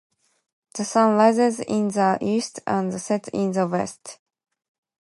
[0.73, 4.17] The sun rises in the east and sets in the west.